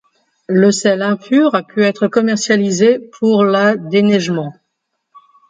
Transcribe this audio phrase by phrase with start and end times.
[0.47, 4.51] Le sel impur a pu être commercialisé pour la déneigement.